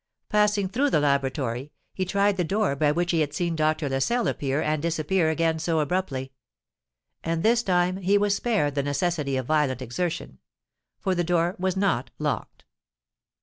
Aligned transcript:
Passing 0.29 0.67
through 0.67 0.89
the 0.89 0.99
laboratory, 0.99 1.71
he 1.93 2.05
tried 2.05 2.35
the 2.35 2.43
door 2.43 2.75
by 2.75 2.91
which 2.91 3.11
he 3.11 3.19
had 3.19 3.35
seen 3.35 3.55
Dr. 3.55 3.87
Lascelles 3.87 4.29
appear 4.29 4.59
and 4.59 4.81
disappear 4.81 5.29
again 5.29 5.59
so 5.59 5.79
abruptly; 5.79 6.31
and 7.23 7.43
this 7.43 7.61
time 7.61 7.97
he 7.97 8.17
was 8.17 8.33
spared 8.33 8.73
the 8.73 8.81
necessity 8.81 9.37
of 9.37 9.45
violent 9.45 9.79
exertion,—for 9.79 11.13
the 11.13 11.23
door 11.23 11.55
was 11.59 11.77
not 11.77 12.09
locked. 12.17 12.63